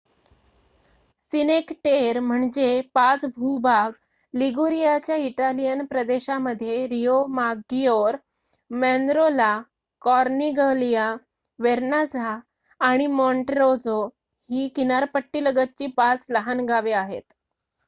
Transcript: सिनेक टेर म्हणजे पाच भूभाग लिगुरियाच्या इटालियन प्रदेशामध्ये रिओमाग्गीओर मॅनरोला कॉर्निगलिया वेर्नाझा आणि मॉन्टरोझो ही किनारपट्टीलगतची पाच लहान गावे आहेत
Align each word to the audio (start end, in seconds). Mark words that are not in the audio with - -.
सिनेक 1.33 1.71
टेर 1.83 2.19
म्हणजे 2.19 2.69
पाच 2.93 3.25
भूभाग 3.35 3.91
लिगुरियाच्या 4.33 5.15
इटालियन 5.17 5.83
प्रदेशामध्ये 5.85 6.87
रिओमाग्गीओर 6.87 8.15
मॅनरोला 8.71 9.51
कॉर्निगलिया 10.01 11.13
वेर्नाझा 11.59 12.37
आणि 12.81 13.07
मॉन्टरोझो 13.09 14.05
ही 14.49 14.67
किनारपट्टीलगतची 14.75 15.87
पाच 15.97 16.25
लहान 16.29 16.65
गावे 16.65 16.91
आहेत 16.93 17.33